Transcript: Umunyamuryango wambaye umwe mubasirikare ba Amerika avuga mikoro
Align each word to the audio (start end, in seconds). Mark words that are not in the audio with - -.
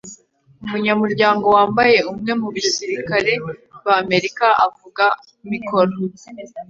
Umunyamuryango 0.65 1.45
wambaye 1.55 1.97
umwe 2.11 2.31
mubasirikare 2.39 3.33
ba 3.83 3.93
Amerika 4.03 4.45
avuga 4.65 5.05
mikoro 5.51 5.93